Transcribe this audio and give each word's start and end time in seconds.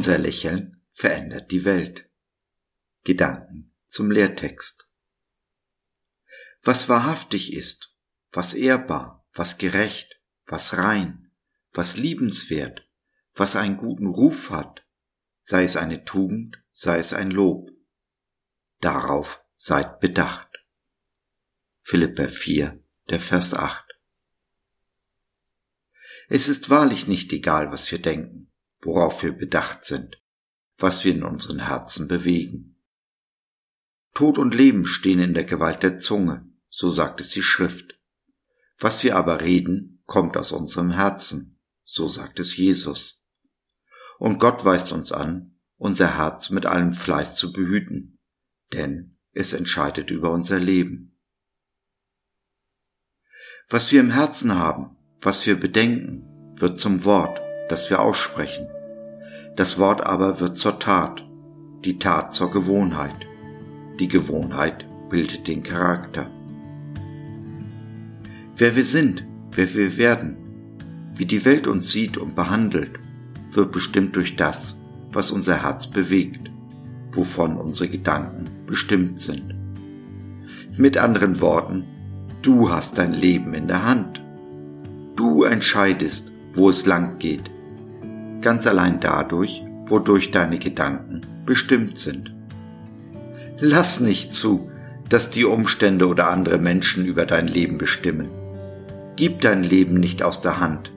Unser 0.00 0.16
Lächeln 0.16 0.82
verändert 0.92 1.50
die 1.50 1.66
Welt. 1.66 2.08
Gedanken 3.04 3.74
zum 3.86 4.10
Lehrtext. 4.10 4.88
Was 6.62 6.88
wahrhaftig 6.88 7.52
ist, 7.52 7.94
was 8.32 8.54
ehrbar, 8.54 9.28
was 9.34 9.58
gerecht, 9.58 10.18
was 10.46 10.78
rein, 10.78 11.30
was 11.72 11.98
liebenswert, 11.98 12.88
was 13.34 13.56
einen 13.56 13.76
guten 13.76 14.06
Ruf 14.06 14.48
hat, 14.48 14.86
sei 15.42 15.64
es 15.64 15.76
eine 15.76 16.02
Tugend, 16.06 16.56
sei 16.72 16.98
es 16.98 17.12
ein 17.12 17.30
Lob. 17.30 17.68
Darauf 18.80 19.44
seid 19.54 20.00
bedacht. 20.00 20.64
Philippa 21.82 22.28
4, 22.28 22.82
der 23.10 23.20
Vers 23.20 23.52
8. 23.52 23.84
Es 26.30 26.48
ist 26.48 26.70
wahrlich 26.70 27.06
nicht 27.06 27.30
egal, 27.34 27.70
was 27.70 27.90
wir 27.92 28.00
denken, 28.00 28.49
worauf 28.82 29.22
wir 29.22 29.32
bedacht 29.32 29.84
sind, 29.84 30.20
was 30.78 31.04
wir 31.04 31.12
in 31.12 31.22
unseren 31.22 31.60
Herzen 31.60 32.08
bewegen. 32.08 32.76
Tod 34.14 34.38
und 34.38 34.54
Leben 34.54 34.86
stehen 34.86 35.20
in 35.20 35.34
der 35.34 35.44
Gewalt 35.44 35.82
der 35.82 35.98
Zunge, 35.98 36.48
so 36.68 36.90
sagt 36.90 37.20
es 37.20 37.30
die 37.30 37.42
Schrift. 37.42 37.98
Was 38.78 39.04
wir 39.04 39.16
aber 39.16 39.40
reden, 39.40 40.02
kommt 40.06 40.36
aus 40.36 40.52
unserem 40.52 40.90
Herzen, 40.90 41.60
so 41.84 42.08
sagt 42.08 42.40
es 42.40 42.56
Jesus. 42.56 43.26
Und 44.18 44.38
Gott 44.38 44.64
weist 44.64 44.92
uns 44.92 45.12
an, 45.12 45.58
unser 45.76 46.16
Herz 46.18 46.50
mit 46.50 46.66
allem 46.66 46.92
Fleiß 46.92 47.36
zu 47.36 47.52
behüten, 47.52 48.18
denn 48.72 49.16
es 49.32 49.52
entscheidet 49.52 50.10
über 50.10 50.30
unser 50.30 50.58
Leben. 50.58 51.18
Was 53.68 53.92
wir 53.92 54.00
im 54.00 54.10
Herzen 54.10 54.54
haben, 54.56 54.96
was 55.20 55.46
wir 55.46 55.58
bedenken, 55.58 56.56
wird 56.58 56.80
zum 56.80 57.04
Wort, 57.04 57.40
das 57.70 57.88
wir 57.88 58.00
aussprechen. 58.00 58.66
Das 59.56 59.78
Wort 59.78 60.04
aber 60.04 60.40
wird 60.40 60.58
zur 60.58 60.78
Tat, 60.78 61.24
die 61.84 61.98
Tat 61.98 62.34
zur 62.34 62.50
Gewohnheit. 62.50 63.26
Die 63.98 64.08
Gewohnheit 64.08 64.86
bildet 65.08 65.46
den 65.46 65.62
Charakter. 65.62 66.30
Wer 68.56 68.76
wir 68.76 68.84
sind, 68.84 69.24
wer 69.52 69.72
wir 69.74 69.96
werden, 69.96 70.36
wie 71.14 71.26
die 71.26 71.44
Welt 71.44 71.66
uns 71.66 71.90
sieht 71.90 72.16
und 72.16 72.34
behandelt, 72.34 72.98
wird 73.52 73.72
bestimmt 73.72 74.16
durch 74.16 74.36
das, 74.36 74.80
was 75.12 75.30
unser 75.30 75.62
Herz 75.62 75.86
bewegt, 75.86 76.50
wovon 77.12 77.56
unsere 77.56 77.88
Gedanken 77.88 78.44
bestimmt 78.66 79.18
sind. 79.18 79.54
Mit 80.76 80.96
anderen 80.96 81.40
Worten, 81.40 81.84
du 82.42 82.70
hast 82.70 82.98
dein 82.98 83.12
Leben 83.12 83.54
in 83.54 83.68
der 83.68 83.84
Hand. 83.84 84.22
Du 85.16 85.42
entscheidest, 85.44 86.32
wo 86.52 86.70
es 86.70 86.86
lang 86.86 87.18
geht, 87.18 87.50
ganz 88.40 88.66
allein 88.66 89.00
dadurch, 89.00 89.64
wodurch 89.86 90.30
deine 90.30 90.58
Gedanken 90.58 91.20
bestimmt 91.46 91.98
sind. 91.98 92.34
Lass 93.58 94.00
nicht 94.00 94.32
zu, 94.32 94.70
dass 95.08 95.30
die 95.30 95.44
Umstände 95.44 96.06
oder 96.06 96.30
andere 96.30 96.58
Menschen 96.58 97.04
über 97.04 97.26
dein 97.26 97.48
Leben 97.48 97.78
bestimmen. 97.78 98.28
Gib 99.16 99.40
dein 99.40 99.64
Leben 99.64 99.94
nicht 99.94 100.22
aus 100.22 100.40
der 100.40 100.60
Hand, 100.60 100.92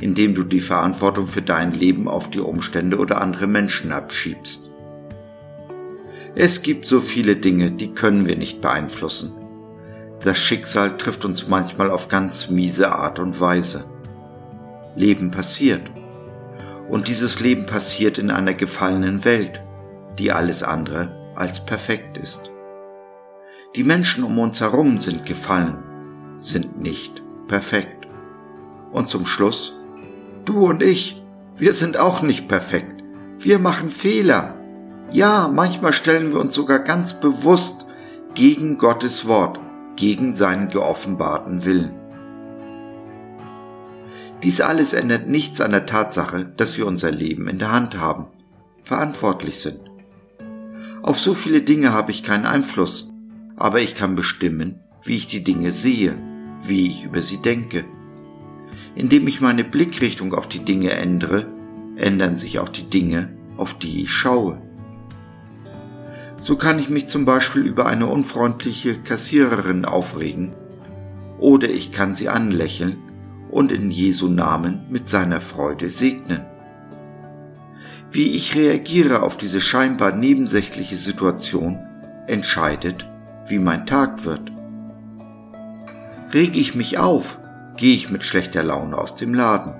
indem 0.00 0.34
du 0.34 0.44
die 0.44 0.60
Verantwortung 0.60 1.26
für 1.26 1.42
dein 1.42 1.72
Leben 1.72 2.08
auf 2.08 2.30
die 2.30 2.40
Umstände 2.40 2.98
oder 2.98 3.20
andere 3.20 3.46
Menschen 3.46 3.92
abschiebst. 3.92 4.70
Es 6.36 6.62
gibt 6.62 6.86
so 6.86 7.00
viele 7.00 7.36
Dinge, 7.36 7.70
die 7.70 7.92
können 7.92 8.26
wir 8.26 8.36
nicht 8.36 8.60
beeinflussen. 8.60 9.32
Das 10.22 10.38
Schicksal 10.38 10.96
trifft 10.96 11.24
uns 11.24 11.48
manchmal 11.48 11.90
auf 11.90 12.08
ganz 12.08 12.50
miese 12.50 12.92
Art 12.92 13.18
und 13.18 13.40
Weise. 13.40 13.84
Leben 14.94 15.30
passiert. 15.30 15.82
Und 16.88 17.08
dieses 17.08 17.40
Leben 17.40 17.66
passiert 17.66 18.18
in 18.18 18.30
einer 18.30 18.54
gefallenen 18.54 19.24
Welt, 19.24 19.60
die 20.18 20.32
alles 20.32 20.62
andere 20.62 21.32
als 21.34 21.64
perfekt 21.64 22.16
ist. 22.16 22.50
Die 23.74 23.84
Menschen 23.84 24.24
um 24.24 24.38
uns 24.38 24.60
herum 24.60 24.98
sind 24.98 25.26
gefallen, 25.26 25.82
sind 26.36 26.80
nicht 26.80 27.22
perfekt. 27.48 28.06
Und 28.92 29.08
zum 29.08 29.26
Schluss, 29.26 29.78
du 30.44 30.66
und 30.66 30.82
ich, 30.82 31.22
wir 31.56 31.72
sind 31.72 31.98
auch 31.98 32.22
nicht 32.22 32.48
perfekt. 32.48 33.02
Wir 33.38 33.58
machen 33.58 33.90
Fehler. 33.90 34.54
Ja, 35.10 35.48
manchmal 35.48 35.92
stellen 35.92 36.32
wir 36.32 36.40
uns 36.40 36.54
sogar 36.54 36.78
ganz 36.78 37.20
bewusst 37.20 37.86
gegen 38.34 38.78
Gottes 38.78 39.26
Wort, 39.26 39.58
gegen 39.96 40.34
seinen 40.34 40.68
geoffenbarten 40.68 41.64
Willen. 41.64 42.05
Dies 44.46 44.60
alles 44.60 44.92
ändert 44.92 45.26
nichts 45.26 45.60
an 45.60 45.72
der 45.72 45.86
Tatsache, 45.86 46.44
dass 46.56 46.78
wir 46.78 46.86
unser 46.86 47.10
Leben 47.10 47.48
in 47.48 47.58
der 47.58 47.72
Hand 47.72 47.98
haben, 47.98 48.26
verantwortlich 48.84 49.58
sind. 49.58 49.80
Auf 51.02 51.18
so 51.18 51.34
viele 51.34 51.62
Dinge 51.62 51.92
habe 51.92 52.12
ich 52.12 52.22
keinen 52.22 52.46
Einfluss, 52.46 53.12
aber 53.56 53.80
ich 53.80 53.96
kann 53.96 54.14
bestimmen, 54.14 54.78
wie 55.02 55.16
ich 55.16 55.26
die 55.26 55.42
Dinge 55.42 55.72
sehe, 55.72 56.14
wie 56.62 56.86
ich 56.86 57.06
über 57.06 57.22
sie 57.22 57.38
denke. 57.38 57.86
Indem 58.94 59.26
ich 59.26 59.40
meine 59.40 59.64
Blickrichtung 59.64 60.32
auf 60.32 60.48
die 60.48 60.64
Dinge 60.64 60.92
ändere, 60.92 61.48
ändern 61.96 62.36
sich 62.36 62.60
auch 62.60 62.68
die 62.68 62.88
Dinge, 62.88 63.36
auf 63.56 63.76
die 63.76 64.02
ich 64.02 64.12
schaue. 64.12 64.62
So 66.40 66.54
kann 66.54 66.78
ich 66.78 66.88
mich 66.88 67.08
zum 67.08 67.24
Beispiel 67.24 67.62
über 67.62 67.86
eine 67.86 68.06
unfreundliche 68.06 68.94
Kassiererin 68.94 69.84
aufregen, 69.84 70.54
oder 71.40 71.68
ich 71.68 71.90
kann 71.90 72.14
sie 72.14 72.28
anlächeln 72.28 73.05
und 73.56 73.72
in 73.72 73.90
Jesu 73.90 74.28
Namen 74.28 74.84
mit 74.90 75.08
seiner 75.08 75.40
Freude 75.40 75.88
segnen. 75.88 76.44
Wie 78.10 78.36
ich 78.36 78.54
reagiere 78.54 79.22
auf 79.22 79.38
diese 79.38 79.62
scheinbar 79.62 80.12
nebensächliche 80.14 80.98
Situation 80.98 81.78
entscheidet, 82.26 83.08
wie 83.46 83.58
mein 83.58 83.86
Tag 83.86 84.26
wird. 84.26 84.52
Rege 86.34 86.60
ich 86.60 86.74
mich 86.74 86.98
auf, 86.98 87.38
gehe 87.78 87.94
ich 87.94 88.10
mit 88.10 88.24
schlechter 88.24 88.62
Laune 88.62 88.98
aus 88.98 89.14
dem 89.14 89.32
Laden. 89.32 89.72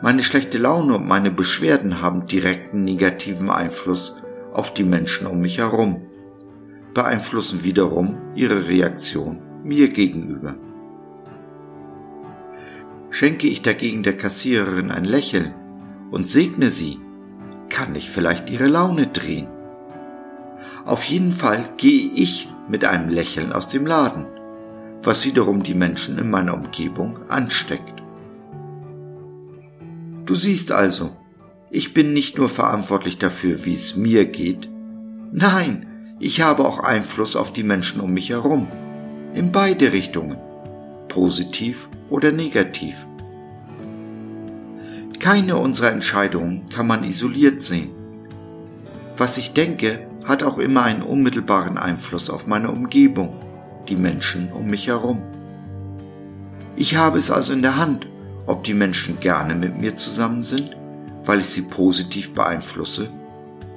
Meine 0.00 0.22
schlechte 0.22 0.56
Laune 0.56 0.94
und 0.94 1.06
meine 1.06 1.30
Beschwerden 1.30 2.00
haben 2.00 2.26
direkten 2.26 2.84
negativen 2.84 3.50
Einfluss 3.50 4.22
auf 4.54 4.72
die 4.72 4.84
Menschen 4.84 5.26
um 5.26 5.42
mich 5.42 5.58
herum, 5.58 6.06
beeinflussen 6.94 7.64
wiederum 7.64 8.16
ihre 8.34 8.66
Reaktion 8.66 9.42
mir 9.62 9.90
gegenüber. 9.90 10.54
Schenke 13.12 13.46
ich 13.46 13.60
dagegen 13.60 14.02
der 14.02 14.16
Kassiererin 14.16 14.90
ein 14.90 15.04
Lächeln 15.04 15.52
und 16.10 16.26
segne 16.26 16.70
sie, 16.70 16.98
kann 17.68 17.94
ich 17.94 18.08
vielleicht 18.08 18.48
ihre 18.48 18.68
Laune 18.68 19.06
drehen. 19.06 19.48
Auf 20.86 21.04
jeden 21.04 21.32
Fall 21.32 21.68
gehe 21.76 22.10
ich 22.14 22.48
mit 22.68 22.86
einem 22.86 23.10
Lächeln 23.10 23.52
aus 23.52 23.68
dem 23.68 23.86
Laden, 23.86 24.24
was 25.02 25.26
wiederum 25.26 25.62
die 25.62 25.74
Menschen 25.74 26.18
in 26.18 26.30
meiner 26.30 26.54
Umgebung 26.54 27.18
ansteckt. 27.28 28.02
Du 30.24 30.34
siehst 30.34 30.72
also, 30.72 31.10
ich 31.70 31.92
bin 31.92 32.14
nicht 32.14 32.38
nur 32.38 32.48
verantwortlich 32.48 33.18
dafür, 33.18 33.66
wie 33.66 33.74
es 33.74 33.94
mir 33.94 34.24
geht, 34.24 34.70
nein, 35.32 36.16
ich 36.18 36.40
habe 36.40 36.64
auch 36.64 36.78
Einfluss 36.78 37.36
auf 37.36 37.52
die 37.52 37.62
Menschen 37.62 38.00
um 38.00 38.14
mich 38.14 38.30
herum, 38.30 38.68
in 39.34 39.52
beide 39.52 39.92
Richtungen, 39.92 40.38
positiv 41.12 41.88
oder 42.08 42.32
negativ. 42.32 43.06
Keine 45.18 45.56
unserer 45.56 45.92
Entscheidungen 45.92 46.68
kann 46.70 46.86
man 46.86 47.04
isoliert 47.04 47.62
sehen. 47.62 47.90
Was 49.18 49.36
ich 49.36 49.52
denke, 49.52 50.06
hat 50.24 50.42
auch 50.42 50.58
immer 50.58 50.84
einen 50.84 51.02
unmittelbaren 51.02 51.76
Einfluss 51.76 52.30
auf 52.30 52.46
meine 52.46 52.70
Umgebung, 52.70 53.36
die 53.88 53.96
Menschen 53.96 54.50
um 54.52 54.68
mich 54.68 54.86
herum. 54.86 55.22
Ich 56.76 56.96
habe 56.96 57.18
es 57.18 57.30
also 57.30 57.52
in 57.52 57.62
der 57.62 57.76
Hand, 57.76 58.06
ob 58.46 58.64
die 58.64 58.74
Menschen 58.74 59.20
gerne 59.20 59.54
mit 59.54 59.78
mir 59.78 59.96
zusammen 59.96 60.42
sind, 60.42 60.76
weil 61.26 61.40
ich 61.40 61.46
sie 61.46 61.62
positiv 61.62 62.32
beeinflusse, 62.32 63.10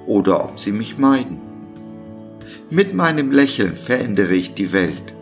oder 0.08 0.44
ob 0.46 0.60
sie 0.60 0.72
mich 0.72 0.98
meiden. 0.98 1.40
Mit 2.70 2.94
meinem 2.94 3.32
Lächeln 3.32 3.76
verändere 3.76 4.36
ich 4.36 4.54
die 4.54 4.72
Welt, 4.72 5.14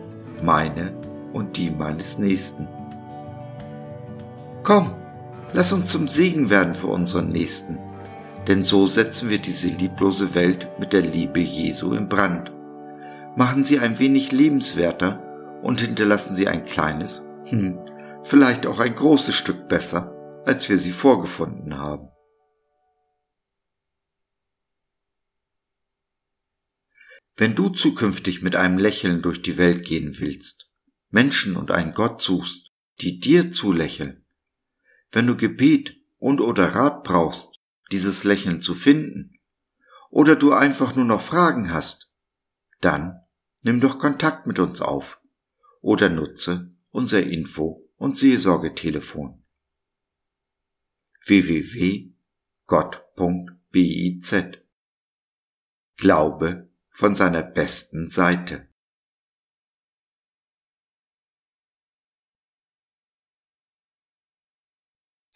meine 0.42 1.03
und 1.34 1.58
die 1.58 1.70
meines 1.70 2.18
Nächsten. 2.18 2.66
Komm, 4.62 4.94
Lass 5.54 5.72
uns 5.72 5.86
zum 5.86 6.08
Segen 6.08 6.50
werden 6.50 6.74
für 6.74 6.88
unseren 6.88 7.28
Nächsten, 7.28 7.78
denn 8.48 8.64
so 8.64 8.88
setzen 8.88 9.30
wir 9.30 9.38
diese 9.38 9.68
lieblose 9.68 10.34
Welt 10.34 10.68
mit 10.80 10.92
der 10.92 11.02
Liebe 11.02 11.38
Jesu 11.38 11.92
in 11.92 12.08
Brand. 12.08 12.50
Machen 13.36 13.62
sie 13.62 13.78
ein 13.78 14.00
wenig 14.00 14.32
lebenswerter 14.32 15.60
und 15.62 15.80
hinterlassen 15.80 16.34
sie 16.34 16.48
ein 16.48 16.64
kleines, 16.64 17.24
hm, 17.44 17.78
vielleicht 18.24 18.66
auch 18.66 18.80
ein 18.80 18.96
großes 18.96 19.36
Stück 19.36 19.68
besser, 19.68 20.42
als 20.44 20.68
wir 20.68 20.76
sie 20.76 20.90
vorgefunden 20.90 21.78
haben. 21.78 22.08
Wenn 27.36 27.54
du 27.54 27.68
zukünftig 27.68 28.42
mit 28.42 28.56
einem 28.56 28.78
Lächeln 28.78 29.22
durch 29.22 29.40
die 29.40 29.56
Welt 29.56 29.86
gehen 29.86 30.16
willst, 30.18 30.73
Menschen 31.14 31.54
und 31.56 31.70
einen 31.70 31.94
Gott 31.94 32.20
suchst, 32.20 32.72
die 33.00 33.20
dir 33.20 33.52
zulächeln, 33.52 34.26
wenn 35.12 35.28
du 35.28 35.36
Gebet 35.36 35.96
und 36.18 36.40
oder 36.40 36.74
Rat 36.74 37.04
brauchst, 37.04 37.60
dieses 37.92 38.24
Lächeln 38.24 38.60
zu 38.60 38.74
finden, 38.74 39.38
oder 40.10 40.34
du 40.34 40.52
einfach 40.52 40.96
nur 40.96 41.04
noch 41.04 41.20
Fragen 41.20 41.72
hast, 41.72 42.12
dann 42.80 43.20
nimm 43.62 43.80
doch 43.80 44.00
Kontakt 44.00 44.48
mit 44.48 44.58
uns 44.58 44.80
auf 44.80 45.20
oder 45.80 46.08
nutze 46.10 46.74
unser 46.90 47.22
Info- 47.22 47.88
und 47.94 48.16
Seelsorgetelefon. 48.16 49.40
www.gott.biz 51.26 52.14
Glaube 55.96 56.68
von 56.90 57.14
seiner 57.14 57.44
besten 57.44 58.08
Seite. 58.08 58.68